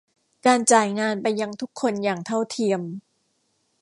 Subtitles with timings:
[0.45, 2.81] การจ่ายงานไปยังทุกคนอย่างเท่าเทียม